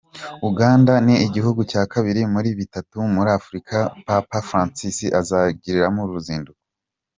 [0.49, 6.61] Uganda ni igihugu cya kabiri muri bitatu muri Afurika papa Francis azagiririramo uruzinduko.